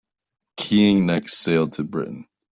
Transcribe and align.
"Keying" 0.57 1.05
next 1.05 1.33
sailed 1.37 1.73
to 1.73 1.83
Britain. 1.83 2.25